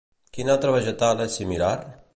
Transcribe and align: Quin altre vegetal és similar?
Quin 0.37 0.49
altre 0.53 0.73
vegetal 0.77 1.23
és 1.27 1.39
similar? 1.41 1.73